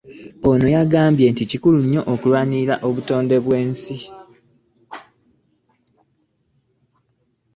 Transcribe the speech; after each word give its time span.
Ono 0.49 0.67
yagambye 0.75 1.25
nti 1.31 1.43
kikulu 1.51 1.77
nnyo 1.83 2.01
okulwanirira 2.13 2.75
obutonde 2.87 3.35
bw'ensi 3.43 3.97